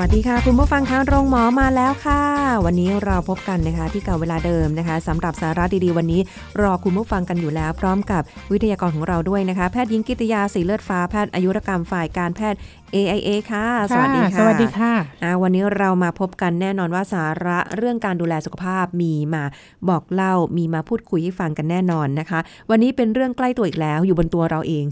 [0.00, 2.22] วัสดีค่ะคุณผู้ฟังคะโรงหมอมาแล้วค่ะ
[2.64, 6.20] วันนี้เราพบกันนะคะที่เก่าเวลาเดิมนะคะสำหรับสาระดีๆ วันนี้
[6.62, 12.58] รอคุณผู้ฟังกันอยู่แล้ว พร้อมกับวิทยากรของเราด้วยนะคะแพทย์หญิงกิตยาสีเลือดฟ้าแพทย์อายุรกรรมฝ่ายการแพทย์
[12.94, 14.92] AIA ค่ะ สวัสดีค่ะ สวัสดีค่ะ
[15.22, 19.44] อ่าวันนี้เรามาพบกันแน่นอนว่าสาระเรื่องการดูแลสุขภาพมีมา
[19.88, 22.40] บอกเล่ามีมาพูดคุยให้ฟังกันแน่นอนนะคะ
[22.70, 24.84] วันนี้เป็นเรื่องใกล้ตัวอีกแล้วอยู่บนตัวเราเอง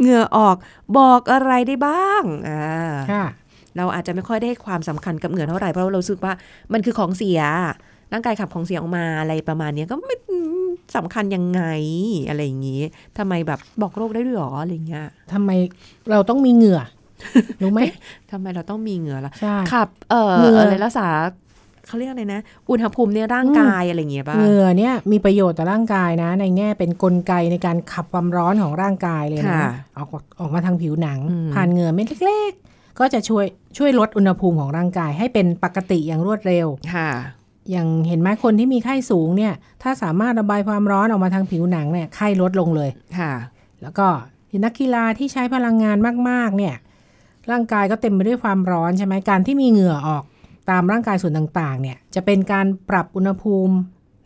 [0.00, 0.56] เหงื่อออก
[0.98, 2.62] บอกอะไรได้บ้างอ่า
[3.12, 3.24] ค่ะ
[3.76, 6.32] เราอาจจะไม่ค่อยได้ให้ความสำคัญกับเหงื่อเท่าไหร่เพราะเรารู้สึกว่า
[6.72, 7.40] มันคือของเสีย
[8.12, 10.16] ร่างกายขับของเสียออกมาอะไรประมาณเนี้ยก็ไม่
[10.96, 11.62] สำคัญยังไง
[12.28, 12.82] อะไรอย่างงี้
[13.18, 15.50] ทำไมแบบบอกโรคได้ด้วยหรออะไรเงี้ยทำไม
[16.10, 16.80] เราต้องมีเหงื่อ
[17.62, 17.80] รู้ไหม
[18.30, 21.08] ทำไมเราต้องมีเหงื่อล่ะใช่ขับ เอ่อเหงื่อออะไรรักษา
[21.86, 22.40] เขาเรียกอะไรนะ
[22.70, 30.08] อุณหภูมิในร่างกายอะไรอย่างเงี้ยป่ะเหงื่อเนี่ยมีประโยชน์ต่อร่างกายนะ ในแง่เป็นกลไกในการขับความร้อนของร่างกายเลยนะค่ะออก
[30.40, 32.69] ออกมาทางผิวหนังอืมผ่านเหงื่อเม็ดเล็กๆ
[33.00, 33.44] ก็จะช่วย
[33.78, 37.10] ช่วยลดอุณหภูมิของร่างกาย ให้เป็นปกติอย่างรวดเร็วค่ะ
[37.70, 43.32] อย่างเห็นไหมคนที่มีไข้สูงเนี่ย ถ้าสามารถระบายความร้อนออกมาทางผิวหนังเนี่ยไข้ลดลงเลยค่ะ
[43.82, 44.06] แล้วก็
[44.64, 45.96] นักกีฬาที่ใช้พลังงาน
[46.28, 46.74] มาก ๆ เนี่ย
[47.50, 50.24] ร่างกายก็เต็มไปด้วยความร้อนใช่ไหมการที่มีเหงื่อออก
[50.70, 53.74] ตามร่างกายส่วนต่าง ๆ เนี่ย จะเป็นการปรับอุณหภูมิ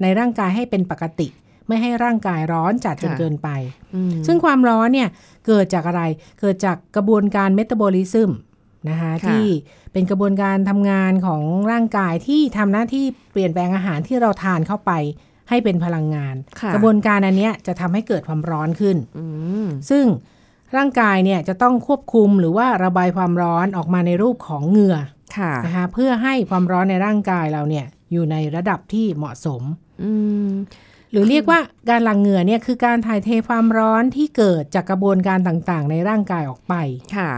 [0.02, 1.28] ในร่างกายให้เป็นปกติ
[1.68, 3.48] ไม่ให้ร่างกายร้อนจัดจนค่ะเกินไป
[3.94, 5.08] อืมซึ่งความร้อนเนี่ย
[5.46, 6.02] เกิดจากอะไร
[6.40, 8.30] เกิดจากกระบวนการเมตาบอลิซึม
[8.88, 9.44] นะคะที่
[9.92, 14.92] เป็นกระบวนการทำงานของร่างกายที่ทำหน้าที่เปลี่ยนแปลงอาหารที่เราทานเข้าไป
[15.48, 19.26] ให้เป็นพลังงานค่ะกระบวนการอันเนี้ยจะทำให้เกิดความร้อนขึ้นอื
[19.64, 20.04] มซึ่ง
[20.76, 24.98] ร่างกายเนี่ยจะต้องควบคุมหรือว่าระบายความร้อนออกมาในรูปของเหงื่อ
[25.38, 29.62] ค่ะนะคะเพื่อให้ความร้อนในร่างกายเราเนี่ยอยู่ในระดับที่เหมาะสม
[30.02, 30.10] อื
[30.48, 30.50] ม
[31.10, 31.60] หรือเรียกว่า
[31.90, 36.74] การหลั่งเหงื่อเนี่ยคือการถ่ายเทความร้อนที่เกิดจากกระบวนการต่างๆ ในร่างกายออกไป
[37.16, 37.30] ค่ะค่ะ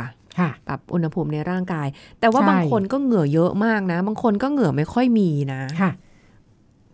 [0.69, 1.88] ปรับอุณหภูมิในร่างกาย
[2.20, 5.91] แต่ว่าใช่บางคนก็เหงื่อเยอะมากนะ บางคนก็เหงื่อไม่ค่อยมีนะค่ะ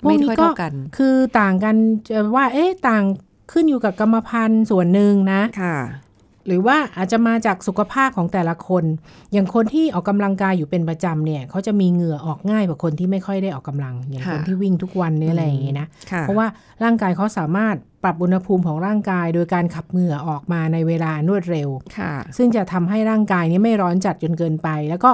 [0.02, 1.76] พวไม่กนี้ค่อยก็เท่ากัน คือต่างกัน
[2.08, 3.04] จะว่า เอ๊ะต่าง
[3.52, 5.76] ขึ้นอยู่กับกรรมพันธุ์ส่วนหนึ่งนะค่ะ
[6.46, 8.84] หรือว่าอาจจะมาจากสุขภาพของแต่ละคน
[9.32, 16.46] อย่างคนที่ออกกำลังกายอยู่เป็นประจำเนี่ยเขาจะมีเหงื่อออกง่ายกว่าคนที่ไม่ค่อยได้ออกกำลัง อย่างค่ะคนที่วิ่งทุกวันเนี่ยอะไรอย่างเงี้ยนะค่ะเพราะว่า
[16.84, 25.10] ร่างกายเขาสามารถปรับอุณหภูมิของร่างกาย โดยการขับเหงื่อออกมาในเวลารวดเร็วค่ะซึ่งจะทำให้ร่างกายนี้ไม่ร้อนจัดจนเกินไป แล้วก็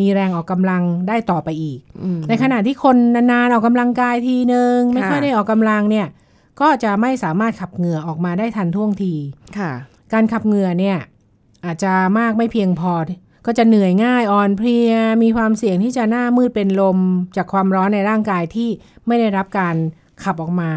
[0.00, 6.06] มีแรงออกกำลังได้ต่อไปอีกอืมในขณะที่คนนานๆออกกำลังกายทีนึงไม่ค่ะค่อยได้ออกกำลังเนี่ย
[6.60, 9.14] ก็จะไม่สามารถขับเหงื่อออกมาได้ทันท่วงที
[9.58, 9.72] ค่ะ
[10.12, 10.98] การขับเหงื่อเนี่ย
[11.64, 12.92] อาจจะมากไม่เพียงพอ
[13.46, 16.98] ก็จะเหนื่อยง่ายอ่อนเพลีย มีความเสี่ยงที่จะหน้ามืดเป็นลม
[17.36, 18.68] จากความร้อนในร่างกายที่
[19.06, 19.74] ไม่ได้รับการ
[20.24, 20.70] ขับออกมา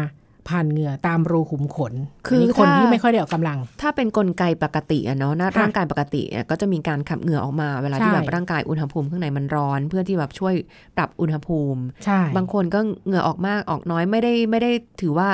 [0.48, 1.92] ผ่านเหงื่อตามรูขุมขน
[2.26, 10.54] คือนี้คนถ้าที่ไม่ค่อยได้ออกกำลัง ถ้าเป็นกลไกปกติอะเนาะหน้าค่ะร่างกายปกติอะก็จะมีการขับเหงื่อออกมาเวลาที่ใช่แบบร่างกายอุณหภูมิข้างในมันร้อน เพื่อที่แบบช่วย
[10.96, 14.70] ปรับอุณหภูมิใช่บางคนก็เหงื่อออกมากออกน้อยไม่ได้ไม่ได้
[15.00, 15.28] ถือว่า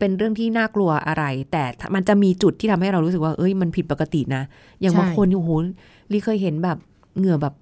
[0.00, 4.42] เป็นเรื่องที่น่ากลัวอะไร แต่มันจะมีจุดที่ทำให้เรารู้สึกว่าเอ้ยมันผิดปกตินะ
[4.80, 5.50] อย่างบางคนโอ้โห
[6.12, 6.78] ลีเคยเห็นแบบ
[7.18, 7.54] เหงื่อแบบ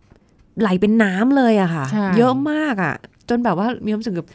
[0.60, 2.94] ไหลเป็นน้ำเลยอะค่ะใช่เยอะมากอะ
[3.28, 4.28] จนแบบว่ามีความรู้สึกแบบ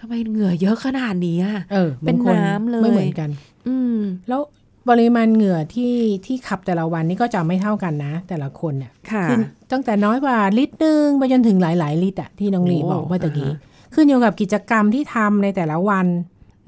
[0.00, 3.30] ทำไมเหงื่อเยอะขนาดนี้อะเออเป็นบางคนน้ำเลยไม่เหมือนกัน
[3.68, 4.40] อืม แล้ว
[4.88, 5.94] ปริมาณเหงื่อที่
[6.26, 9.40] ที่ขับแต่ละวันนี่ก็จะไม่เท่ากันนะ แต่ละคนเนี่ยค่ะขึ้น
[9.72, 16.06] ตั้งแต่น้อยกว่าลิตรหนึงไปจนถึงหลายๆลิตรอะที่น้องลีโอ้บอกเมื่อตะกี้อ่าฮะขึ้นอยู่กับกิจกรรมที่ทำในแต่ละวัน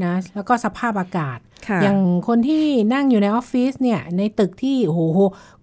[0.06, 1.98] นะแล้วก็สภาพอากาศค่ะอย่าง
[2.28, 2.64] คนที่
[2.94, 5.00] นั่งอยู่ในออฟฟิศเนี่ยในตึกที่โอ้โห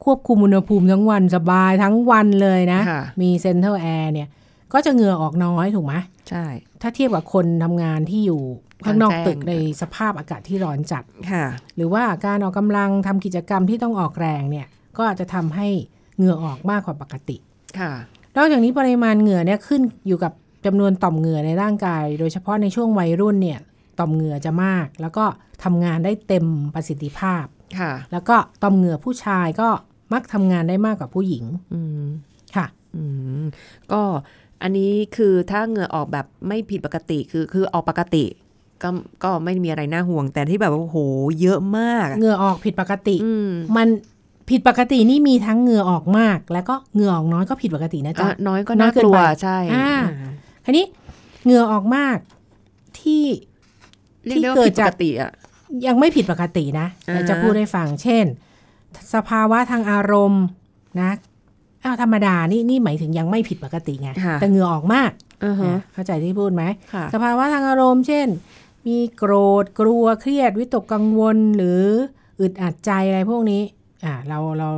[0.03, 4.27] ควบคุมอุณหภูมิทั้งวันสบายทั้งวันเลยนะค่ะมี center แอร์เนี่ย
[4.73, 5.93] ก็จะเหงื่อออกน้อยถูกไหม
[6.29, 6.45] ใช่
[6.81, 8.41] ถ้าเทียบกับคนทำงานที่อยู่
[8.85, 11.45] ข้างนอกกลางแจ้งตึกในสภาพอากาศที่ร้อนจัดค่ะ
[11.75, 15.67] หรือว่าการออกกำลังทำกิจกรรมที่ต้องออกแรงเนี่ย ก็อาจจะทำให้
[16.17, 17.37] เหงื่อออกมากกว่าปกติ
[17.79, 17.91] ค่ะ
[18.37, 20.33] นอกจากนี้ปริมาณเหงื่อเนี่ยขึ้นอยู่กับ
[20.65, 23.59] จำนวนต่อมเหงื่อในร่างกาย โดยเฉพาะในช่วงวัยรุ่นเนี่ย
[23.99, 25.25] ต่อมเหงื่อจะมาก แล้วก็
[25.63, 27.45] ทำงานได้เต็มประสิทธิภาพ
[27.79, 29.69] ค่ะ แล้วก็ต่อมเหงื่อผู้ชายก็
[30.13, 31.43] มักทำงานได้มากกว่าผู้หญิง
[31.73, 32.03] อืม
[32.55, 32.65] ค่ะ
[32.95, 33.03] อื
[33.41, 33.43] ม
[33.91, 34.01] ก็
[34.61, 38.25] อันนี้คือถ้าเหงื่อออกแบบไม่ผิดปกติคือคือออกปกติ
[38.83, 38.89] ก็
[39.23, 40.97] ก็ไม่มีอะไรน่าห่วง แต่ที่แบบว่าโอ้โห
[41.41, 43.87] เยอะมากอะเหงื่อออกผิดปกติอืมมัน
[44.49, 50.31] ผิดปกตินี่มีทั้งเหงื่อออกมาก แล้วก็เหงื่อออกน้อยก็ผิดปกตินะจ๊ะอะน้อยก็น้น่าอยเกินกลัวไปใช่อ่าอ่า
[50.65, 50.85] ทีนี้
[51.43, 52.17] เหงื่อออกมาก
[52.99, 53.48] ที่เรียกได้ว่า
[54.31, 55.31] ที่เกิผิดดจาปกกติอะ
[55.85, 58.25] ยังไม่ผิดปกตินะอ่าเดี๋ยวจะพูดให้ฟัง เช่น
[59.13, 60.43] สภาวะทางอารมณ์
[61.01, 61.11] นะ
[61.83, 65.11] อ้าวธรรมดานี่นี่หมายถึงยังไม่ผิดปกติไงค่ะแต่เหงื่อออกมาก
[65.45, 66.63] อือฮะนะเข้าใจที่พูดไหม
[66.93, 68.27] ค่ะสภาวะทางอารมณ์ เช่น
[68.87, 69.33] มีโกร
[69.63, 71.81] ธกลัวเครียดวิตกกังวลหรือ
[72.39, 73.61] อึดอัดใจอะไรพวกนี้
[74.05, 74.69] อ่าเราเรา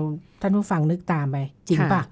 [0.42, 2.04] ท่านผู้ฟังนึกตามไป จริงค่ะปะ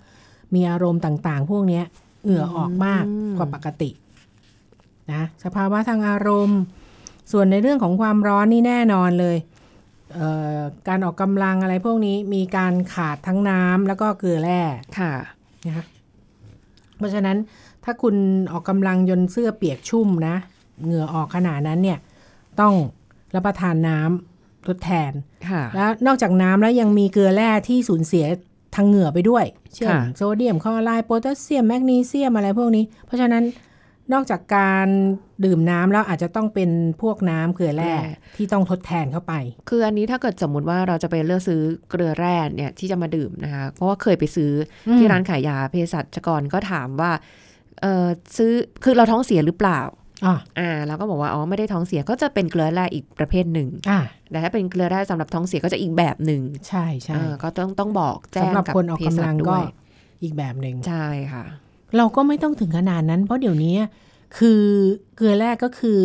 [0.56, 1.86] มีอารมณ์ต่างๆ พวกเนี้ย
[2.24, 3.90] เหงื่อออกมากอืมกว่าปกติ
[5.12, 6.60] นะสภาวะทางอารมณ์
[7.32, 9.38] ส่วนในเรื่องของความร้อนนี่แน่นอนเลย
[10.14, 14.62] เอ่อการออกกำลังอะไรพวกนี้มีการขาดทั้งน้ำแล้วก็เกลือแร่
[15.00, 15.14] ค่ะ
[15.66, 15.86] นะคะ
[16.98, 17.38] เพราะฉะนั้น
[17.84, 18.16] ถ้าคุณ
[18.52, 20.36] ออกกำลังยนเสื้อเปียกชุ่มนะ
[20.84, 22.00] เหงื่อออกขนาดนั้นเนี่ย
[22.60, 22.74] ต้อง
[23.36, 25.12] รับประทานน้ำทดแทน
[25.50, 28.26] ค่ะแล้วนอกจากน้ำแล้วยังมีเกลือแร่ที่สูญเสีย
[28.76, 29.46] ทางเหงื่อไปด้วย
[29.76, 33.44] เช่นค่ะโซเดียมคลอไรด์โพแทสเซียมแมกนีเซียมอะไรพวกนี้ เพราะฉะนั้น
[34.14, 34.88] นอกจากการ
[35.46, 36.70] ดื่มน้ำแล้วอาจจะต้องเป็น
[37.02, 37.94] พวกน้ำเกลือแร่
[38.38, 39.34] ที่ต้องทดแทนเข้าไป
[39.70, 44.52] คืออันนี้ถ้าเกิดสมมติว่าเราจะไปเลือกซื้อเกลือแร่เนี่ยที่จะมาดื่มนะคะ เพราะว่าเคยไปซื้อ
[44.88, 47.12] อมที่ร้านขายยาเภสัชกรก็ถามว่า
[47.82, 48.08] เออ
[48.38, 48.52] ซื้อ
[48.84, 49.80] คือเราท้องเสียหรือเปล่า
[50.26, 54.00] อ่าอ่าเราก็บอกว่าอ๋อไม่ได้ท้องเสียก็จะเป็นเกลือแร่อีกประเภทหนึ่งอ่า
[54.32, 59.64] แต่ถ้าเป็นเกลือแร่สำหรับท้องเสียก็จะอีกแบบหนึ่งใช่ใช่เออก็ต้องต้องบอกแจ้งสำหรับกับคนออกเภกำสัลัชงด้ก็วย
[60.24, 61.44] อีกแบบหนึ่งใช่ค่ะ
[61.98, 63.76] เราก็ไม่ต้องถึงขนาดนั้น เพราะเดี๋ยวนี้
[64.38, 64.62] คือ
[65.16, 66.00] เกลือแร่ก็คือ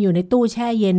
[0.00, 0.98] อยู่ในตู้แช่เย็น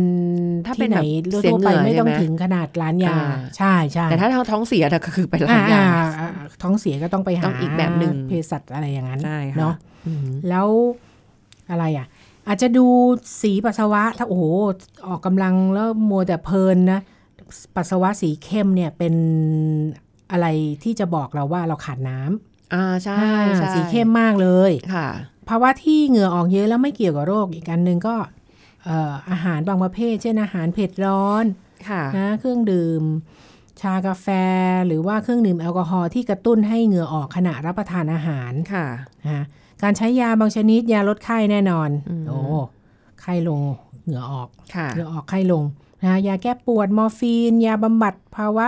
[0.66, 1.00] ถ้าเป็นที่ไหน
[1.30, 5.84] แบบเสียทั่วเหงื่ไปอไม่ต้องใช่ไหมถึงขนาดร้านยาอ่าใช่ใช่แต่ถ้าท้องเสียน่ะก็คือไปร้าอ่านยา
[6.18, 9.74] อ่าอ่าท้องเสียก็ต้องไปหาต้องอีกแบบหนึ่งเภสัชอะไรอย่างนั้นใช่ค่ะเนาะ
[10.06, 10.68] อืมแล้ว
[11.70, 12.06] อะไรอะ
[12.48, 12.86] อาจจะดู
[13.42, 14.44] สีปัสสาวะ ถ้าโอ้โห
[15.06, 17.00] ออกกำลังแล้วมัวแต่เพลินนะ
[17.76, 19.14] ปัสสาวะสีเข้มเนี่ยเป็น
[20.32, 20.46] อะไร
[20.82, 23.16] ที่จะบอกเราว่าเราขาดน้ำอ่าใช่ อ่าใช่
[23.74, 25.08] สีเข้มมากเลยค่ะ
[25.48, 28.16] ภาวะที่เหงื่อออกเยอะแล้วไม่เกี่ยวกับโรคอีกอันหนึ่งก็
[28.84, 31.44] เอ่ออาหารบางประเภท เช่นอาหารเผ็ดร้อน
[31.88, 33.02] ค่ะนะเครื่องดื่ม
[33.80, 34.26] ชากาแฟ
[34.86, 38.86] หรือว่าเครื่องดื่มแอลกอฮอล์ที่กระตุ้นให้เหงื่อออกขณะรับประทานอาหารค่ะ
[39.24, 39.44] นะ
[39.82, 42.38] การใช้ยาบางชนิดยาลดไข้แน่นอนอืมโอ้
[43.20, 43.60] ไข้ลง
[44.04, 45.64] เหงื่อออกค่ะเหงื่อออกไข้ลง
[46.04, 48.66] นะยาแก้ปวดมอร์ฟีน ยาบำบัดภาวะ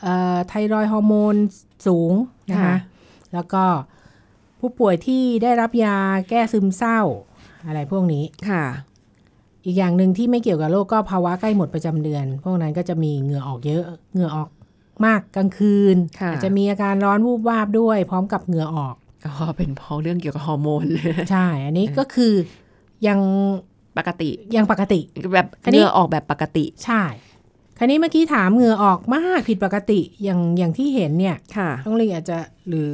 [0.00, 1.34] เอ่อไทรอยด์ฮอร์โมน
[1.86, 2.12] สูง
[2.50, 2.76] นะคะค่ะ
[3.34, 3.64] แล้วก็
[4.60, 5.96] ผู้ป่วยที่ได้รับยา
[6.28, 7.00] แก้ซึมเศร้า
[7.66, 8.64] อะไรพวกนี้ค่ะ
[9.64, 14.48] อีกอย่างหนึ่งที่ไม่เกี่ยวกับโรคก็ภาวะใกล้หมดประจำเดือน พวกนั้นก็จะมีเหงื่อออกเยอะเหงื่อออก
[15.04, 18.94] มากกลางคืนค่ะอาจจะมีอาการร้อนวูบวาบด้วย พร้อมกับเหงื่อออก
[19.26, 20.86] อ๋อเป็นเพราะเรื่องเกี่ยวกับฮอร์โมน
[21.30, 22.32] ใช่ อันนี้ก็คือ
[23.06, 23.18] ยัง
[23.98, 25.00] ปกติยังปกติ
[25.34, 27.02] แบบอันนี้เหงื่อออกแบบปกติ ใช่
[27.80, 32.38] คราวนี้เมื่อกี้ถามเหงื่อออกมากผิดปกติอย่างอย่างที่เห็นเนี่ยค่ะต้องเรียนอาจจะ
[32.68, 32.92] หรือ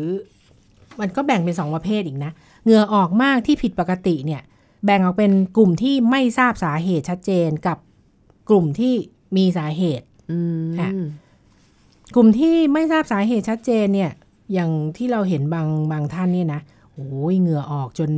[1.01, 2.33] มันก็แบ่งเป็นสองประเภทอีกนะ
[2.65, 4.43] เหงื่อออกมากที่ผิดปกติเนี่ย
[4.85, 7.79] แบ่งออกเป็นกลุ่มที่ไม่ทราบสาเหตุชัดเจนกับ
[8.51, 8.95] กลุ่มที่
[9.37, 10.91] มีสาเหตุอืมค่ะ
[12.15, 14.11] กลุ่มที่ไม่ทราบสาเหตุชัดเจนเนี่ย
[14.53, 16.61] อย่างที่เราเห็นบางบางท่านเนี่ยนะ
[16.93, 18.11] โอ้ยเหงื่อออกจน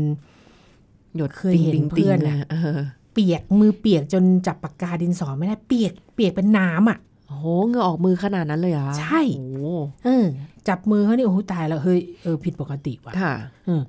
[1.17, 2.81] หยดเคยเห็นติ่งๆเพื่อนๆอะเออ
[3.13, 6.99] เปียกมือเปียกจนจับปากกาดินสอไม่ได้เปียกเปียกเป็นน้ำอะ
[7.29, 9.67] โอ้โหเหงื่อออกมือขนาดนั้นเลยเหรอใช่โอ้โห
[10.05, 10.25] เออ
[10.69, 13.35] จับมือเขานี่โอ้โหตายแล้วเฮ้ยเออผิดปกติว่ะค่ะ
[13.67, 13.83] เออ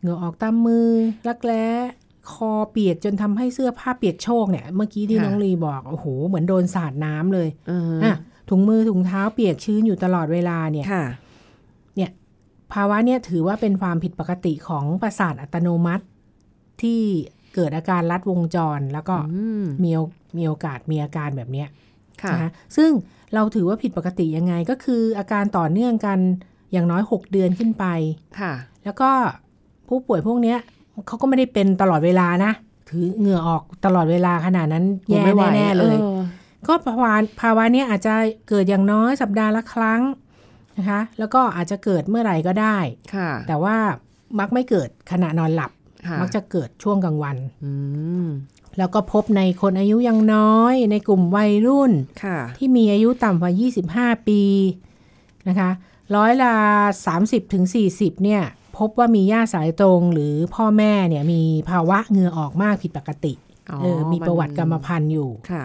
[0.00, 0.88] เหงื่อออกตามมือ
[1.28, 1.66] รักแร้
[2.32, 8.16] คอเปียกจนทำให้เสื้อผ้าเปียกโชกเนี่ย เมื่อกี้ที่ค่ะน้องลีบอกโอ้โหเหมือนโดนสาดน้ำเลยเอออะ
[8.48, 11.04] ถุงมือถุงเท้าเปียกชื้นอยู่ตลอดเวลาเนี่ยค่ะ
[12.72, 16.04] ภาวะเนี่ยถือว่าเป็นความผิดปกติของประสาทอัตโนมัติ
[16.82, 17.00] ที่
[17.54, 19.64] เกิดอาการลัดวงจรแล้วก็อืม
[20.36, 21.68] มีโอมีโอกาสมีอาการแบบเนี้ย
[22.22, 22.90] ค่ะนะคะซึ่ง
[23.34, 26.18] เราถือว่าผิดปกติยังไงก็คืออาการต่อเนื่องกัน
[26.72, 27.84] อย่างน้อย 6 เดือนขึ้นไป
[28.40, 28.52] ค่ะ
[28.84, 29.10] แล้วก็
[29.88, 30.58] ผู้ป่วยพวกเนี้ย
[31.06, 32.52] เขาก็ไม่ได้เป็นตลอดเวลานะ
[32.90, 36.20] ถือเหงื่อออกตลอดเวลาขนาดนั้นแย่ไม่ไหวแน่ๆเลยออ
[36.66, 38.14] ก็ภาวะภาวะเนี้ยอาจจะ
[38.48, 40.02] เกิดอย่างน้อยสัปดาห์ละครั้ง
[40.78, 42.76] นะคะ แล้วก็อาจจะเกิดเมื่อไหร่ก็ได้
[43.14, 43.76] ค่ะ แต่ว่า
[44.38, 45.70] มักไม่เกิดขณะนอนหลับ
[46.06, 47.70] ค่ะมักจะเกิดช่วงกลางวันอื
[48.24, 48.28] ม
[48.78, 51.92] แล้วก็พบในคนอายุยังน้อยในกลุ่มวัยรุ่น
[52.24, 53.52] ค่ะที่มีอายุต่ำกว่า
[54.16, 54.42] 25 ปี
[55.48, 55.70] นะคะ
[56.16, 56.54] ร้อยละ
[57.04, 57.64] 30ถึง
[57.94, 58.42] 40เนี่ย
[58.78, 63.32] พบว่ามีญาติสายตรงหรือพ่อแม่เนี่ยมีภาวะเหงื่อออกมากผิดปกติ
[63.70, 65.64] อ๋อเออมีประวัติกรรมพันธุ์อยู่ค่ะ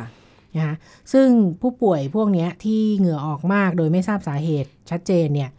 [0.55, 0.75] นะคะ
[1.13, 1.27] ซึ่ง
[1.61, 5.49] ผู้ป่วยพวกเนี้ยที่เหงื่อออกมากโดยไม่ทราบสาเหตุชัดเจนเนี่ย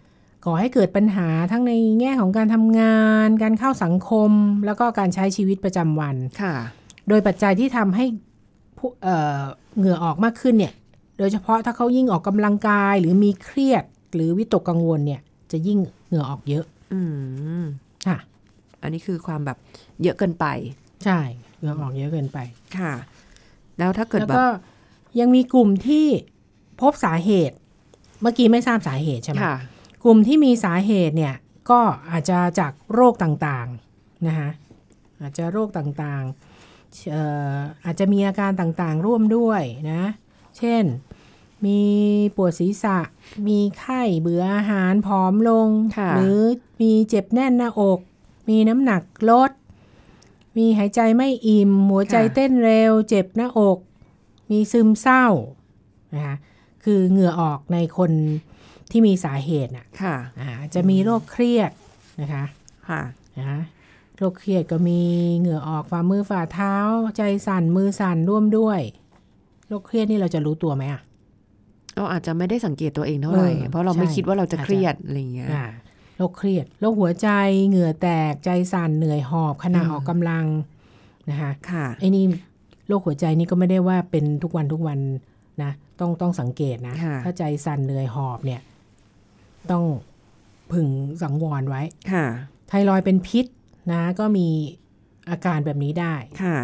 [0.44, 4.30] ก่อให้เกิดปัญหาทั้งในแง่ของการทำงาน การเข้าสังคม
[4.66, 6.54] แล้วก็การใช้ชีวิตประจำวันค่ะ
[7.10, 8.04] โดยปัจจัยที่ทำให้
[8.78, 9.42] ผู้เอ่อ
[9.76, 10.72] เหงื่อออกมากขึ้นเนี่ย
[11.18, 15.20] โดยเฉพาะถ้าเขายิ่งออกกำลังกายหรือมีเครียด หรือวิตกกังวลเนี่ย
[15.52, 17.00] จะยิ่งเหงื่อออกเยอะ อื
[17.62, 17.64] ม
[18.06, 18.18] ค่ะ
[18.82, 19.58] อันนี้คือความแบบ
[20.02, 20.46] เยอะเกินไป
[21.04, 21.20] ใช่
[21.58, 22.38] เหงื่อออกเยอะเกินไป
[22.78, 22.92] ค่ะ
[23.78, 24.46] แล้วถ้าเกิดแล้วแบบก็
[25.20, 26.06] ยังมีกลุ่มที่
[26.80, 27.56] พบสาเหตุ
[28.22, 29.56] เมื่อกี้ไม่ทราบสาเหตุใช่ไหมค่ะ
[30.04, 31.34] กลุ่มที่มีสาเหตุเนี่ย
[31.70, 34.50] ก็อาจจะจากโรคต่างๆนะคะ
[35.20, 37.22] อาจจะโรคต่างๆเอ่
[37.56, 40.02] ออาจจะมีอาการต่างๆ ร่วมด้วยนะ
[40.58, 40.84] เช่น
[41.66, 41.80] มี
[42.36, 42.98] ปวดศีรษะ
[43.48, 45.68] มีไข้เบื่ออาหารผอมลง
[45.98, 46.38] ค่ะหรือ
[46.80, 48.00] มีเจ็บแน่นหน้าอก
[48.48, 49.50] มีน้ำหนักลด
[50.56, 53.78] มีหายใจไม่อิ่ม หัวใจเต้นเร็ว เจ็บหน้าอก
[54.50, 55.26] มีซึมเศร้า
[56.14, 56.36] นะคะ
[56.84, 58.12] คือเหงื่อออกในคน
[58.90, 61.70] ที่มีสาเหตุน่ะค่ะอ่าจะมีโรคเครียด
[62.20, 62.44] นะคะ
[62.88, 63.00] ค่ะ
[63.38, 63.60] นะ
[64.20, 65.00] โรคเครียดก็มี
[65.38, 66.74] เหงื่อออกฝ่ามือฝ่าเท้า
[67.16, 68.80] ใจสั่นมือสั่นร่วมด้วย
[69.68, 71.00] โรคเครียดนี่เราจะรู้ตัวไหมอะ
[71.96, 75.66] เราอาจจะไม่ได้สังเกตตัวเองเท่าไหร่เออเพราะเราไม่ใช่คิดว่าเราจะอาจจะเครียดอะไรอย่างเงี้ยอ่า
[76.16, 77.28] โรคเครียดโรคหัวใจ
[77.68, 80.46] เหงื่อแตกใจสั่นเหนื่อยหอบขณะอืมออกกำลัง
[81.30, 82.24] นะคะค่ะไอ้นี่
[82.88, 84.98] โรคหัวใจนี่ก็ไม่ได้ว่าเป็นทุกวันทุกวัน
[85.62, 88.60] นะต้องต้องสังเกตนะค่ะถ้าใจสั่นเหนื่อยหอบเนี่ย
[89.70, 89.84] ต้อง
[90.72, 90.88] ผึ่ง
[91.22, 92.26] สังวรไว้ค่ะ
[92.68, 93.46] ไทรอยด์เป็นพิษ
[93.90, 94.48] นะก็มี
[95.30, 96.58] อาการแบบนี้ได้ค่ะ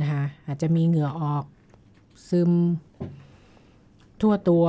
[0.00, 1.44] นะคะอาจจะมีเหงื่อออก
[2.28, 2.52] ซึม
[4.20, 4.66] ทั่วตัว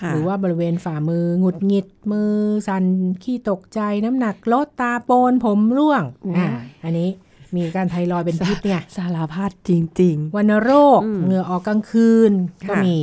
[0.00, 2.32] ค่ะหรือว่าบริเวณฝ่ามือ หงุดหงิดมือ
[2.68, 2.84] สั่น
[3.22, 6.02] ขี้ตกใจน้ำหนักลดตาโปนผมร่วง
[6.36, 6.48] อ่า
[6.84, 7.10] อันนี้
[7.54, 12.32] มีอาการไทรอยด์เป็นพิษเนี่ยสารพัดจริงวัณโรคอืมเหงื่อออกกลางคืน
[12.68, 12.96] ก็ค่ะมี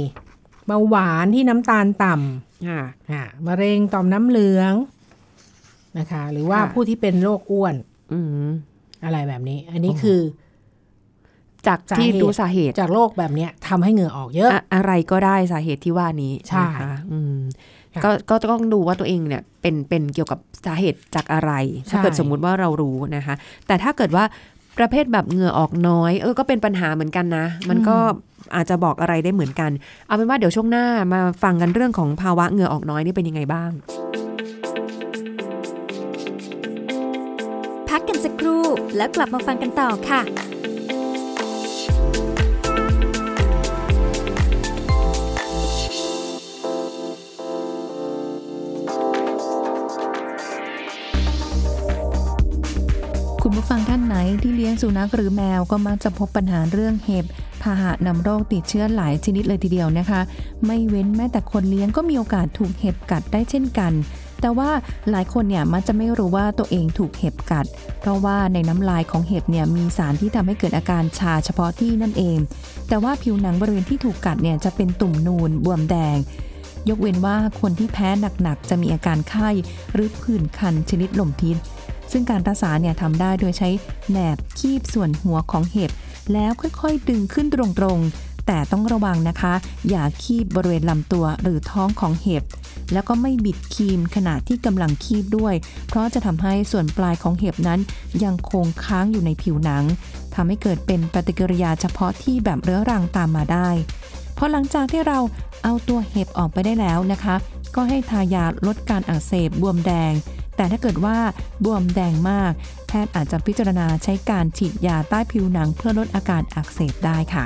[0.65, 4.73] เบาหวานที่น้ำตาลต่ๆค่ะำอ่ามะเร็งต่อมน้ำเหลือง
[5.97, 7.75] นะคะ หรือว่าค่ะผู้ที่เป็นโรคอ้วน
[8.11, 8.47] อืม
[9.03, 10.19] อะไรแบบนี้ อันนี้คือ
[11.67, 17.37] จากสาที่เหตุดูสาเหตุจากโรคแบบเนี้ยทำให้เหงื่อออกเยอะ อะอะไรก็ได้สาเหตุที่ว่านี้ใช่นะคะอืม
[17.93, 21.51] ค่ะก็ก็ต้องดูว่าตัวเองเนี่ยเป็นเป็นเกี่ยวกับสาเหตุจากอะไร
[21.89, 23.35] ถ้าใช่เกิดสมมุติว่าเรารู้นะคะ
[23.67, 24.23] แต่ถ้าเกิดว่า
[24.77, 27.97] ประเภทแบบเหงื่อออกน้อย เออก็เป็นปัญหาเหมือนกันนะ มันก็
[28.55, 29.71] อาจจะบอกอะไรได้เหมือนกัน
[30.07, 33.71] เอาเป็นว่าเดี๋ยวช่วงหน้ามาฟังกันเรื่องของภาวะเหงื่อออกน้อยนี่เป็นยังไงบ้าง
[38.13, 38.63] กันสักครู่
[38.97, 40.21] แล้วกลับมาฟังกันต่อค่ะ
[53.41, 57.25] คุณผู้ฟังท่านไหนที่เลี้ยงสุนัขหรือแมวก็มักจะพบปัญหาเรื่องเห็บ
[57.61, 60.21] พาหะนำโรคติดเชื้อหลายชนิดเลยทีเดียวนะคะ
[60.65, 63.93] ไม่เว้นแม้แต่คนเลี้ยงก็มีโอกาสถูกเห็บกัดได้เช่นกัน
[64.43, 64.71] แต่ว่า
[65.11, 67.65] หลายคนเนี่ยมักจะไม่รู้ว่าตัวเองถูกเห็บกัด
[67.99, 72.37] เพราะว่าในน้ำลายของเห็บเนี่ยมีสารที่ทำให้เกิดอาการชาเฉพาะที่นั่นเอง
[72.89, 76.17] แต่ว่าผิวหนังบริเวณที่ถูกกัดเนี่ยจะเป็นตุ่มนูนบวมแดง
[76.89, 78.09] ยกเว้นว่าคนที่แพ้
[78.41, 79.49] หนักๆจะมีอาการไข้
[79.93, 81.57] หรือผื่นคันชนิดลมพิษ
[82.11, 83.69] ซึ่งการรักษาเนี่ยทำได้โดยใช้
[84.09, 85.91] แหนบคีบส่วนหัวของเห็บ
[86.33, 89.53] แล้วค่อยๆ ดึงขึ้นตรงๆ แต่ต้องระวังนะคะ
[89.89, 92.43] อย่าคีบบริเวณลำตัวหรือท้องของเห็บ
[92.93, 95.55] แล้วก็ไม่บิดครีมขณะที่กำลังคีบด้วย
[95.87, 97.79] เพราะจะทำให้ส่วนปลายของเห็บนั้น
[98.23, 99.83] ยังคงค้างอยู่ในผิวหนัง
[100.35, 103.69] ทำให้เกิดเป็นปฏิกิริยาเฉพาะที่แบบเรื้อรังตามมาได้
[104.37, 105.19] พอหลังจากที่เรา
[105.63, 107.35] เอาตัวเห็บออกไปได้แล้วนะคะ
[107.75, 110.13] ก็ให้ทายาลดการอักเสบบวมแดง
[110.55, 111.17] แต่ถ้าเกิดว่า
[111.63, 112.51] บวมแดงมาก
[112.87, 117.45] แพทย์อาจจะพิจารณาใช้การฉีดยาใต้ผิวหนังเพื่อลดอาการอักเสบได้ค่ะ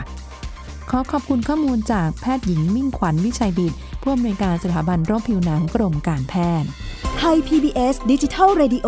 [0.91, 6.69] ขอขอบคุณข้อมูลจากแพทย์หญิงมิ่งขวัญวิชัยดิตผู้อำนวยการสถาบันโรคผิวหนังกรมการแพทย์
[7.17, 8.87] ไทย PBS ดิจิทัล Radio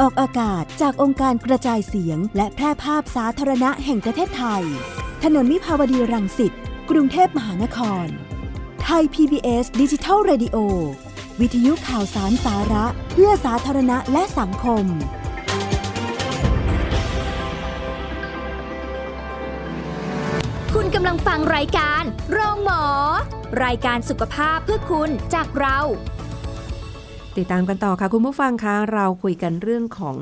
[0.00, 4.62] ออกอากาศจากองค์การกระจายเสียง และแพร่ภาพสาธารณะแห่งประเทศไทย
[5.24, 6.52] ถนนมิภาวดีรังสิต
[6.90, 8.06] กรุงเทพมหานคร
[8.84, 10.56] ไทย PBS ดิจิทัล Radio
[11.40, 14.84] วิทยุข่าวสารสาระ เพื่อสาธารณะและสังคม
[20.74, 22.82] คุณกำลังฟังรายการโรงหมอ
[23.64, 25.78] รายการสุขภาพเพื่อคุณจากเรา
[27.36, 30.16] ติดตามกันต่อค่ะคุณผู้ฟังคะเราคุยกันเรื่องของ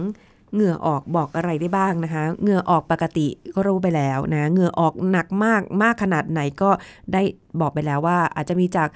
[0.54, 6.70] เหงื่อออกบอกอะไรได้บ้างนะคะ เหงื่อออกปกติก็รู้ไปแล้วนะ เหงื่อออกหนักมากมากขนาดไหนก็
[7.12, 7.22] ได้
[7.60, 8.88] บอกไปแล้วว่าอาจจะมีจาก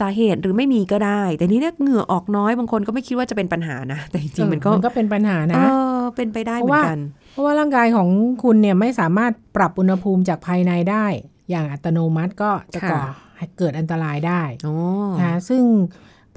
[0.00, 5.64] สาเหตุหรือไม่มีก็ได้ แต่นี้เนี่ยเหงื่อออกน้อยบางคนก็ไม่คิดว่าจะเป็นปัญหานะ แต่จริงๆมันก็มันก็เป็นปัญหาเอนะ
[6.00, 7.00] อเป็นไปได้เหมือนกัน
[7.32, 8.08] เพราะว่าร่างกายของ
[8.42, 11.06] คุณเนี่ยไม่สามารถปรับอุณหภูมิจากภายในได้
[11.50, 14.76] อย่างอัตโนมัติก็จะก่อค่ะให้เกิดอันตรายได้อ๋อ
[15.20, 15.64] นะซึ่ง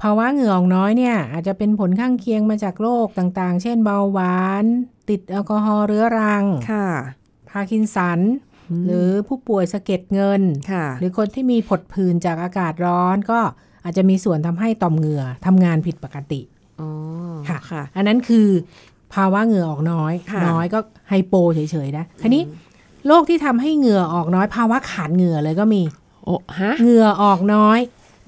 [0.02, 4.64] ภาวะเหงื่อออกน้อยเนี่ย อาจจะเป็นผลข้างเคียงมาจากโรคต่างๆ เช่นเบาหวาน
[5.10, 6.88] ติดแอลกอฮอล์เรื้อรังค่ะ
[7.50, 8.20] พาร์กินสัน
[8.86, 13.40] หรือผู้ป่วยสะเก็ดเงินค่ะหรือคนที่มีผดผื่นจากอากาศร้อนก็
[13.84, 16.40] อาจจะมีส่วนทำให้ต่อมเหงื่อทำงานผิดปกติ
[16.80, 16.88] อ๋อ
[17.48, 18.48] ค่ะค่ะ อันนั้นคือ
[19.14, 22.42] ภาวะเหงื่อออกน้อยค่ะน้อยก็ hypo เฉยๆนะทีนี้
[23.06, 25.82] โรคที่ทำให้เหงื่อออกน้อย ภาวะขาดเหงื่อเลยก็มี
[26.24, 27.78] โอ้ฮะเหงื่อออกน้อย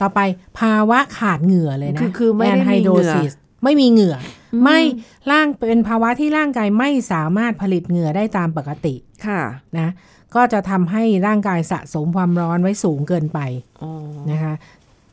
[0.00, 0.20] ต่อไป
[0.61, 3.32] ภาวะขาดเหงื่อเลยนะคือคือไม่ได้มีแนเหงื่อซิส
[3.64, 4.16] ไม่มีเหงื่อ
[4.54, 4.80] อไม่
[5.30, 8.94] ร่างเป็นภาวะที่ร่างกายไม่สามารถผลิตเหงื่อได้ตามปกติ
[9.26, 9.42] ค่ะ
[9.78, 9.88] นะ
[10.35, 13.38] ก็จะทำให้ร่างกายสะสมความร้อนไว้สูงเกินไป
[13.82, 13.92] อ๋อ
[14.30, 14.54] นะคะ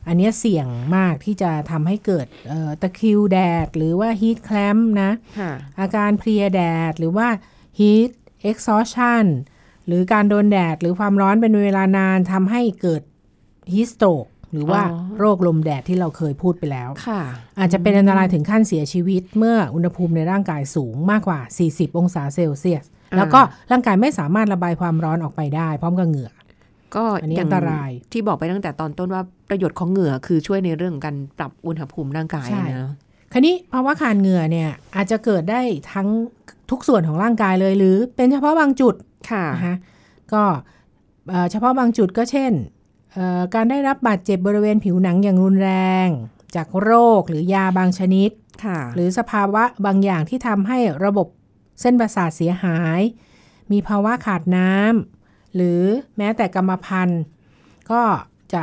[0.08, 7.28] อันเนี้ยเสี่ยงมากที่จะทำให้เกิดเอ่อตะคริวแดด หรือว่าฮีทแคลมนะค่ะอาการเพลียแดด หรือว่า
[7.78, 8.10] heat
[8.50, 9.24] exhaustion
[9.86, 13.02] หรือการโดนแดด หรือความร้อนเป็นเวลานานทำให้เกิด
[13.72, 17.22] heat stroke หรือว่าอ๋อโรคลมแดดที่เราเคยพูดไปแล้วค่ะ
[17.58, 26.30] อาจจะเป็นอันตรายถึงขั้นเสียชีวิต เมื่ออุณหภูมิในร่างกายสูงมากกว่า 40 องศาเซลเซียสอ่าแล้วก็ร่างกายไม่สามารถระบายความร้อนออกไปได้ พร้อมกับเหงื่อ
[26.94, 32.90] ก็อันนี้ย่งอันตรายที่บอกไปตั้งแต่ตอนต้นว่าประโยชน์ของเหงื่อคือช่วยในเรื่องของการปรับอุณหภูมิร่างกายใช่นะ
[33.32, 35.60] คราวนี้ภาวะขาดเหงื่อเนี่ยอาจจะเกิดได้
[35.92, 36.08] ทั้ง
[36.70, 38.94] ทุกส่วนของร่างกายเลยหรือเป็นเฉพาะบางจุด
[39.30, 39.76] ค่ะนะคะ
[40.32, 40.42] ก็
[41.30, 42.52] เอ่อเฉพาะบางจุดก็เช่น
[43.12, 45.72] เอ่อการได้รับบาดเจ็บบริเวณผิวหนังอย่างรุนแร
[46.06, 46.08] ง
[46.56, 48.30] จากโรคหรือยาบางชนิด
[48.64, 51.26] ค่ะหรือสภาวะบางอย่างที่ทำให้ระบบ
[51.80, 53.00] เส้นประสาทเสียหาย
[53.72, 55.25] มีภาวะขาดน้ำ
[55.56, 55.80] หรือ
[56.18, 57.22] แม้แต่กรรมพันธุ์
[57.90, 58.02] ก็
[58.52, 58.62] จะ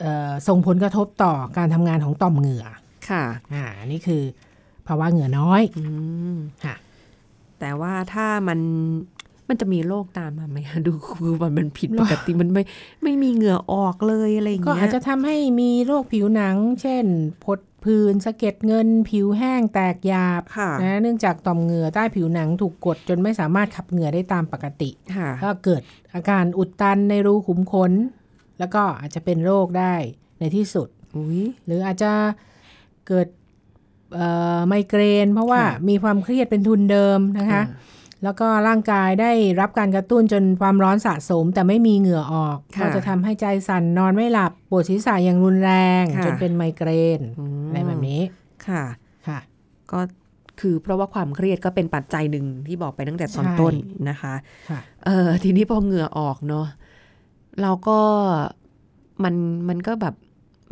[0.00, 2.66] เอ่อส่งผลกระทบต่อการทำงานของต่อมเหงื่อ
[3.08, 4.22] ค่ะ อ่า นี่คือ
[4.86, 5.84] ภาวะเหงื่อน้อยอื
[6.34, 6.74] มค่ะ
[7.60, 8.60] แต่ว่าถ้ามัน
[9.48, 12.62] มันจะมีโรคตามมาไหมดูคือมันมันผิดปกติมันไม่
[13.02, 17.04] ไม่มีเหงื่อออกเลยอะไรอย่างก็เงี้ยอาจจะทำให้มีโรคผิวหนัง เช่น
[17.44, 25.82] ผด ผื่นสะเก็ดเงิน ผิวแห้งแตกหยาบค่ะนะเนื่องจากต่อมเหงื่อใต้ผิวหนังถูกกดจนไม่สามารถขับเหงื่อได้ตามปกติค่ะก็เกิด
[26.14, 27.92] อาการอุดตันในรูขุมขน
[28.58, 29.94] แล้วก็อาจจะเป็นโรคได้
[30.38, 32.12] ในที่สุดอุ้ยหรืออาจจะ
[33.08, 33.28] เกิด
[34.14, 37.62] เอ่อไมเกรน เพราะว่าค่ะมีความเครียดเป็นทุนเดิมนะคะ
[38.22, 48.20] แล้วก็ร่างกายได้รับการกระตุ้นจนความร้อนสะสม แต่ไม่มีเหงื่อออกค่ะก็จะทำให้ใจสั่นนอนไม่หลับปวดศีรษะอย่างรุนแรงค่ะจนเป็นไมเกรนมอะไรแบบนี้
[48.66, 48.84] ค่ะ
[49.28, 49.38] ค่ะ
[49.92, 50.00] ก็
[50.60, 53.74] คือเพราะว่าความเครียดก็เป็นปัจจัยหนึ่งที่บอกไปตั้งแต่ตอนใช่ต้น
[54.10, 54.34] นะคะ
[54.70, 56.66] ค่ะเออทีนี้พอเหงื่อออกเนาะ
[57.62, 58.00] เราก็
[59.24, 59.34] มัน
[59.68, 60.14] มันก็แบบ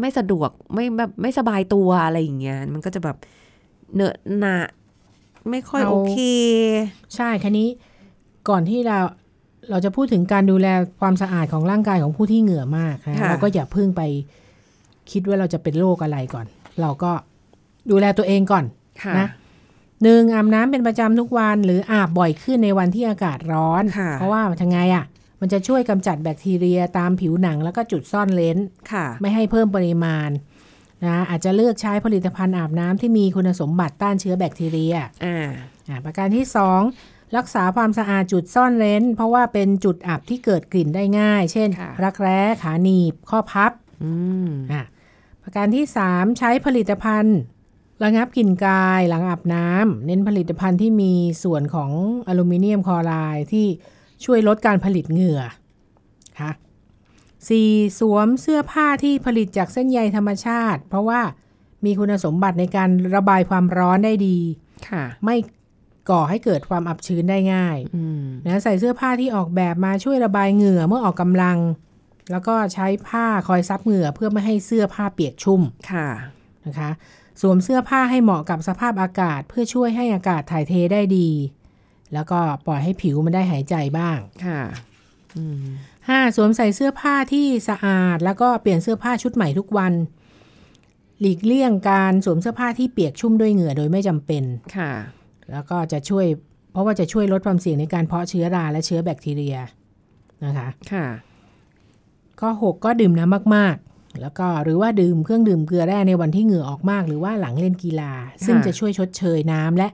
[0.00, 3.16] ไม่สะดวกไม่แบบไม่สบายตัวอะไรอย่างเงี้ยมันก็จะแบบ
[3.94, 4.56] เหนอะหนะ
[5.50, 6.18] ไม่ค่อยเอาโอเค
[7.14, 7.68] ใช่คันนี้
[8.48, 8.98] ก่อนที่เรา
[9.70, 10.68] เราจะพูดถึงการดูแล
[11.00, 14.02] ความสะอาดของร่างกายของผู้ที่เหงื่อมากนะค่ะเราก็อย่าเพิ่งไป
[15.10, 16.46] คิดว่าเราจะเป็นโรคอะไรก่อน
[16.80, 17.12] เราก็
[17.90, 18.64] ดูแลตัวเองก่อน
[19.02, 19.28] ค่ะนะ
[20.02, 25.04] หนึ่งอาบน้ำเป็นประจำทุกวันหรืออาบบ่อยขึ้นในวันที่อากาศร้อนค่ะเพราะว่าทำไงอะ่ะ
[25.40, 28.58] มันจะช่วยกำจัดแบคทีเรียตามผิวหนังแล้วก็จุดซ่อนเลน
[28.92, 30.28] ค่ะ ไม่ให้เพิ่มปริมาณ
[31.04, 35.48] นะอาจจะเลือกใช้ผลิตภัณฑ์อาบน้ำที่มีคุณสมบัติต้านเชื้อแบคทีเรียอ่า
[35.88, 36.46] อ่าประการที่
[36.90, 44.12] 2 รักษาความสะอาดจุดซ่อนเร้น เพราะว่าเป็นจุดอับที่เกิดกลิ่นได้ง่าย เช่นค่ะรักแร้ขาหนีบ ข้อพับอื
[44.48, 44.82] มอ่า
[45.42, 47.38] ประการที่ 3 ใช้ผลิตภัณฑ์
[48.04, 51.12] ระงับกลิ่นกายหลังอาบน้ำเน้นผลิตภัณฑ์ที่มี
[51.44, 51.90] ส่วนของ
[52.28, 53.66] อลูมิเนียมคลอไรด์ที่
[54.24, 55.42] ช่วยลดการผลิตเหงื่อ
[56.40, 56.50] ค่ะ
[57.48, 57.98] 4.
[58.00, 61.20] สวมเสื้อผ้าที่ผลิตจากเส้นใยธรรมชาติ เพราะว่า
[61.84, 64.38] มีคุณสมบัติในการระบายความร้อนได้ดี
[64.88, 65.36] ค่ะ ไม่
[66.10, 71.58] ก่อให้เกิดความอับชื้นได้ง่ายอืมนะใส่เสื้อผ้าที่ออกแบบมาช่วยระบายเหงื่อเมื่อออกกำลัง
[72.30, 76.08] แล้วก็ใช้ผ้าคอยซับเหงื่อเพื่อไม่ให้เสื้อผ้าเปียกชุ่มค่ะ
[76.66, 76.90] นะคะ
[77.40, 81.28] สวมเสื้อผ้าให้เหมาะกับสภาพอากาศ เพื่อช่วยให้อากาศถ่ายเทได้ดี
[82.14, 84.60] แล้วก็ปล่อยให้ผิวมันได้หายใจบ้างค่ะ
[85.36, 85.66] อืม
[86.04, 86.36] 5.
[86.36, 89.92] สวมใส่เสื้อผ้าที่สะอาด แล้วก็เปลี่ยนเสื้อผ้าชุดใหม่ทุกวัน
[91.20, 94.44] หลีกเลี่ยงการสวมเสื้อผ้าที่เปียกชุ่มด้วยเหงื่อโดยไม่จำเป็น
[94.76, 94.92] ค่ะ
[95.52, 96.26] แล้วก็จะช่วย
[96.72, 99.56] เพราะว่าจะช่วยลดความเสี่ยงในการเพาะเชื้อราและเชื้อแบคทีเรีย
[100.44, 101.06] นะคะค่ะ
[102.40, 108.12] ข้อ6ก็ดื่มน้ำมากๆ แล้วก็หรือว่าดื่มเครื่องดื่มเกลือแร่ในวันที่เหงื่อออกมาก หรือว่าหลังเล่นกีฬา
[108.46, 109.88] ซึ่งจะช่วยชดเชยน้ำและ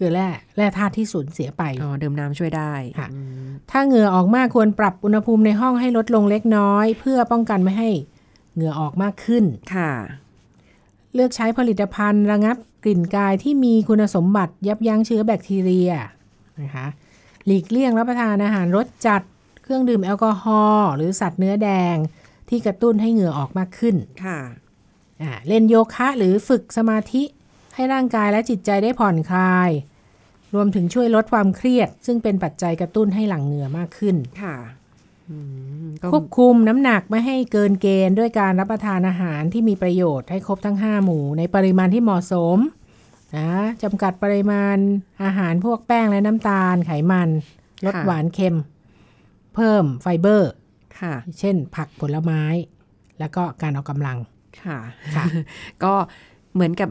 [0.00, 7.90] เกลือแร่แร่ธาตุที่สูญเสียไปอ๋อดื่มน้ำช่วยได้ค่ะอืมถ้าเหงื่อออกมากควรปรับอุณหภูมิในห้องให้ลดลงเล็กน้อย เพื่อป้องกันไม่ให้
[8.54, 9.90] เหงื่อออกมากขึ้นค่ะ
[11.14, 15.90] เลือกใช้ผลิตภัณฑ์ระงับกลิ่นกายที่มีคุณสมบัติยับยั้งเชื้อแบคทีเรีย
[16.62, 16.86] นะคะ
[17.46, 19.22] หลีกเลี่ยงรับประทานอาหารรสจัด
[19.62, 21.96] เครื่องดื่มแอลกอฮอล์หรือสัตว์เนื้อแดง
[22.48, 24.38] ที่กระตุ้นให้เหงื่อออกมากขึ้นค่ะ
[25.22, 27.22] อ่าเล่นโยคะหรือฝึกสมาธิ
[27.74, 29.70] ให้ร่างกายและจิตใจได้ผ่อนคลาย
[30.54, 34.56] รวมถึงช่วยลดความเครียด ซึ่งเป็นปัจจัยกระตุ้นให้หลั่งเหงื่อมากขึ้นค่ะ
[35.30, 35.36] อื
[35.84, 42.58] มก็ควบคุมน้ำหนักไม่ให้เกินเกณฑ์ด้วยการรับประทานอาหารที่มีประโยชน์ให้ครบทั้ง 5 หมู่ ในปริมาณที่เหมาะสม
[43.38, 44.76] นะจำกัดปริมาณ
[45.22, 47.28] อาหารพวกแป้งและน้ำตาลไขมัน
[47.86, 48.58] ลดหวานเค็ม
[49.54, 50.50] เพิ่มไฟเบอร์
[51.00, 52.42] ค่ะ เช่นผักผลไม้
[53.18, 54.18] แล้วก็การออกกำลัง
[54.62, 54.78] ค่ะ
[55.16, 55.24] ค่ะ
[55.84, 55.94] ก็
[56.54, 56.90] เหมือนกับ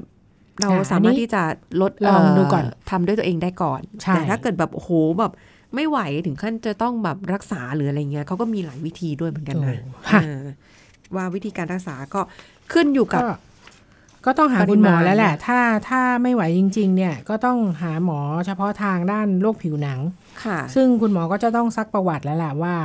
[0.59, 1.43] เราค่ะสามารถอันนี้ที่จะ
[1.81, 5.31] ลดลองดูก่อนเทำด้วยตัวเองได้ก่อนใช่แต่ถ้าเกิดแบบโอ้โหแบบ
[5.75, 9.75] ไม่ไหวถึงขั้นจะต้องแบบรักษาหรืออะไรเงี้ยเขาก็มีหลายวิธีด้วยเหมือนกันนะ
[10.11, 10.43] ค่ะอ่า
[11.15, 12.21] ว่าวิธีการรักษาก็
[12.73, 13.29] ขึ้นอยู่กับ ก็
[14.25, 19.99] ก็ต้องหาปริมาณคุณหมอแล้วแหละ ถ้าถ้าไม่ไหวจริง ๆ เนี่ย ก็ต้องหาหมอเฉพาะทางด้านโรคผิวหนัง
[20.43, 22.75] ค่ะ ซึ่งคุณหมอก็จะต้องซักประวัติแล้วแหละว่า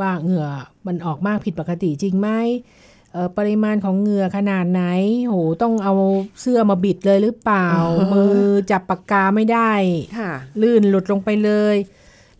[0.00, 0.48] ว่าเหงื่อ
[0.86, 2.95] มันออกมากผิดปกติจริงไหมเอ่อ
[3.38, 4.82] ปริมาณของเหงื่อขนาดไหน
[5.28, 5.94] โห ต้องเอา
[6.40, 7.68] เสื้อมาบิดเลยหรือเปล่า
[8.12, 8.38] มือ
[8.70, 9.72] จับปากกาไม่ได้
[10.18, 11.76] ค่ะลื่นหลุดลงไปเลย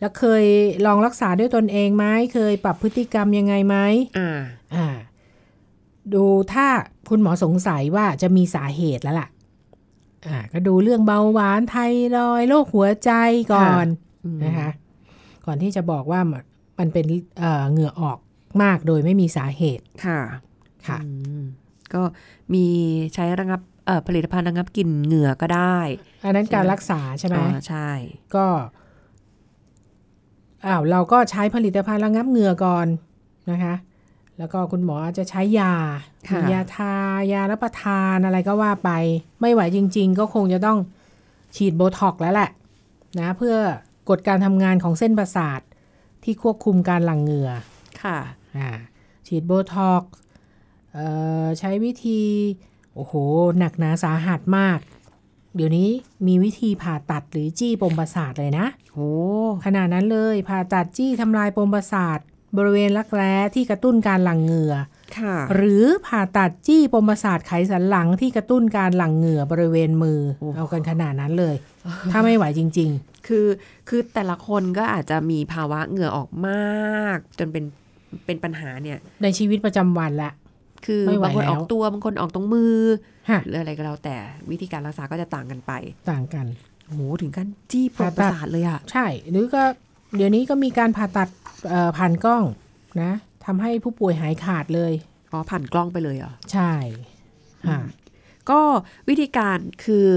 [0.00, 0.44] แล้วเคย
[0.86, 3.76] ลองรักษาด้วยตนเองไหม เคยปรับพฤติกรรมยังไงไหม
[4.18, 4.30] อ่า
[4.74, 4.86] อ่า
[6.14, 6.66] ดูถ้า
[7.08, 9.28] คุณหมอสงสัยว่าจะมีสาเหตุแล้วล่ะ
[10.26, 11.76] อ่า ก็ดูเรื่องเบาหวานไท
[12.16, 13.10] รอยด์โรคหัวใจ
[13.52, 13.86] ก่อน
[14.24, 14.70] อืมนะคะ
[15.46, 16.42] ก่อนที่จะบอกว่ามัน
[16.78, 17.04] มันเป็น
[17.38, 18.18] เอ่อเหงื่อออก
[18.62, 20.20] มากโดยไม่มีสาเหตุ ค่ะ
[20.88, 21.44] ค่ะอืม
[21.94, 22.02] ก็
[22.54, 22.64] มี
[23.14, 25.78] ใช้ระงับเอ่อผลิตภัณฑ์ระงับกลิ่นเหงื่อก็ได้
[26.24, 27.88] อันนั้นการรักษาใช่ไหมอ๋อใช่
[28.34, 28.46] ก็
[30.66, 32.86] อ้าวเราก็ใช้ผลิตภัณฑ์ระงับเหงื่อก่อน
[33.50, 33.74] นะคะ
[34.38, 35.74] แล้วก็คุณหมอจะใช้ยา
[36.28, 36.94] ค่ะยาทา
[37.32, 38.90] ยารับประทานอะไรก็ว่าไป
[39.40, 40.78] ไม่ไหวจริง ๆ ก็คงจะต้อง
[41.56, 42.50] ฉีดโบท็อกซ์แล้วแหละ
[43.20, 43.56] นะเพื่อ
[44.08, 45.60] กดการทำงานของเส้นประสาท
[46.24, 47.50] ที่ควบคุมการหลั่งเหงื่อ
[48.02, 48.18] ค่ะ
[48.56, 48.70] อ่า
[49.26, 50.25] ฉีดโบท็อกซ์เอ่อ
[51.58, 52.20] ใช้วิธี
[52.94, 53.14] โอ้โห
[53.58, 54.78] หนักหนาสาหัสมาก
[55.56, 55.88] เดี๋ยวนี้
[56.26, 59.10] มีวิธีผ่าตัดหรือจี้ปมประสาทเลยนะโอ้
[59.64, 62.18] ขนาดนั้นเลย ผ่าตัดจี้ทำลายปมประสาท
[62.56, 64.74] บริเวณรักแร้ที่กระตุ้นการหลั่งเหงื่อ
[65.18, 71.54] ค่ะหรือผ่าตัดจี้ปมประสาทไขสันหลังที่กระตุ้นการหลั่งเหงื่อบริเวณมือโอ้เอากันขนาดนั้นเลย
[72.12, 72.90] ถ้าไม่ไหวจริง
[73.26, 73.46] คือ
[73.88, 77.64] คือแต่ละคนก็อาจจะมีภาวะเหงื่อออกมาก จนเป็น
[78.26, 80.30] เป็นปัญหาเนี่ยๆในชีวิตประจำวันละ
[80.86, 82.76] คือไม่ไหวบางคนแล้วออกตัวบางคนออกตรงมือ
[83.30, 84.16] ฮะหรืออะไรก็แล้วแต่
[84.50, 85.72] วิธีการรักษาก็จะต่างกันไป
[86.10, 86.46] ต่างกัน
[86.86, 89.62] โอ้โหถึงขั้นจี้ปมผ่าปตัระดสาทเลยอะใช่ หรือก็
[90.16, 91.28] เดี๋ยวนี้ก็มีการผ่าตัด
[91.68, 92.44] เอ่อผ่านกล้อง
[93.02, 93.12] นะ
[93.46, 94.92] ทำให้ผู้ป่วยหายขาดเลย
[95.32, 96.72] อ๋อผ่านกล้องไปเลยเหรอใช่
[97.68, 97.80] ฮะ
[98.50, 98.60] ก็
[99.08, 100.08] วิธีการคือ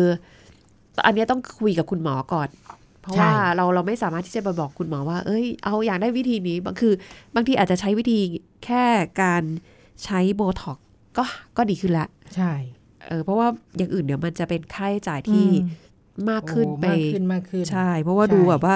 [1.05, 2.49] อันเนี้ยต้องคุยกับคุณหมอก่อน
[3.01, 6.93] เพราะว่าเราเราไม่สามารถที่จะไปบอกคุณหมอว่า เอ้ย เอาอยากได้วิธีนี้บางคือ
[7.36, 8.19] บางทีอาจจะใช้วิธี
[8.65, 8.84] แค่
[9.21, 9.43] การ
[10.05, 10.85] ใช้โบท็อกซ์
[11.17, 11.23] ก็
[11.57, 12.51] ก็ดีขึ้นละ ใช่
[13.07, 15.67] เออเพราะว่าอย่างอื่นเดี๋ยวมันจะเป็นค่าใช้จ่ายที่อื
[16.25, 18.75] มมากขึ้นโอ้ไปมากขึ้นมากขึ้น ใช่ เพราะว่าใช่ดูแบบว่า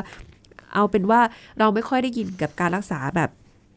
[0.73, 1.21] เอาเป็นว่า
[1.59, 3.29] เราไม่ค่อยได้ยินกับการรักษาแบบ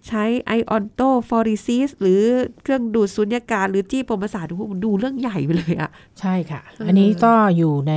[0.09, 2.20] ใช้ iontophoresis หรือ
[2.62, 4.54] เครื่องดูดสุญญากาศหรือจี้ปมประสาทดู
[4.85, 7.94] ดูเรื่องใหญ่ไปเลยอะใช่ค่ะเอออัอันนี้ก็อยู่ใน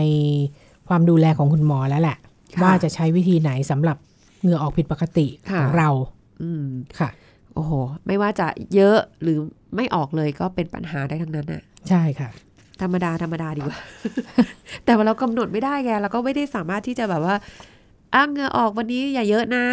[0.88, 2.18] ความดูแลของคุณหมอแล้วแหละ
[2.56, 3.98] ค่ะว่าจะใช้วิธีไหนสำหรับ
[4.42, 5.90] เหงื่อออกผิดปกติค่ะของเรา
[6.42, 6.66] อืม
[7.00, 7.74] ค่ะโอ้โห
[8.08, 9.38] ไม่ว่าจะเยอะหรือ
[9.76, 12.30] ไม่ออกเลยก็เป็นปัญหาได้ทั้งนั้นน่ะใช่ค่ะ
[12.82, 13.78] ธรรมดาธรรมดาดีกว่า
[14.86, 17.36] แต่ว่าเรากำหนดไม่ได้ไงเราก็ไม่ได้สามารถที่จะแบบว่า
[18.16, 19.66] อ้างเหงื่อออกวันนี้อย่าเยอะนะ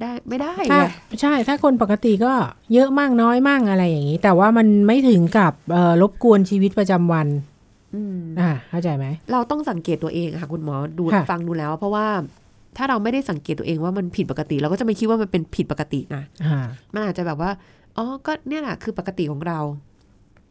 [0.00, 2.32] ได้ไม่ได้ถ้าไงใช่ ถ้าคนปกติก็
[2.74, 7.26] เยอะมากน้อยมากอะไรอย่างนี้ แต่ว่ามันไม่ถึงกับเอ่อรบกวนชีวิตประจำวัน
[7.94, 12.06] อืมอ่าเข้าใจไหม เราต้องสังเกตตัวเองค่ะคุณหมอดูค่ะฟังดูแล้ว เพราะว่า
[12.76, 17.50] ถ้าเราไม่ได้สังเกตตัวเองว่ามันผิดปกติ เราก็จะไม่คิดว่ามันเป็นผิดปกตินะอ่ามันอาจจะแบบว่า
[17.96, 19.58] อ๋อก็เนี่ยแหละคือปกติของเรา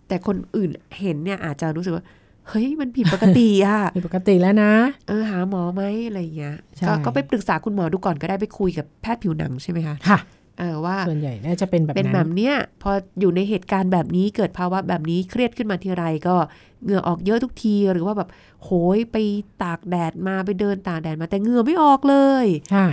[0.08, 2.04] แต่คนอื่นเห็นเนี่ยอาจจะรู้สึกว่า
[2.50, 4.72] เฮ้ยมันผิดปกติอะผิดปกติแล้วนะ
[5.08, 10.20] เออหาหมอไหมอะไรอย่างเงี้ยใช่ก็ก็ไปปรึกษาคุณหมอดูก่อนก็ได้ไปคุยกับแพทย์ผิวหนังใช่ไหมคะค่ะ
[10.60, 16.36] เออว่าส่วนใหญ่น่าจะเป็นแบบเป็นนั้แบนบเนี้ยพออยู่ในเหตุการณ์แบบนี้เกิดภาวะแบบนี้เครียดขึ้นมาทีไรก็
[16.84, 18.30] เหงื่อออกเยอะทุกทีหรือว่าแบบ
[18.64, 19.18] โหยไป
[19.64, 22.88] ตากแดดมาไปเดินตากแดดมาแต่เหงื่อไม่ออกเลย ค่ะ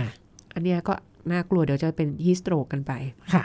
[0.53, 0.93] อันเนี้ยก็
[1.31, 2.91] น่ากลัวเดี๋ยวจะเป็นฮิสโตรกกันไป
[3.33, 3.43] ค่ะ